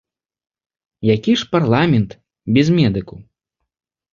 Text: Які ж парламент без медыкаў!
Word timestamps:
Які 1.15 1.35
ж 1.41 1.47
парламент 1.51 2.17
без 2.57 2.67
медыкаў! 2.79 3.17